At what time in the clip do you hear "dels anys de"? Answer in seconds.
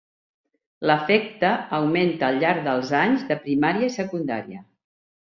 2.67-3.37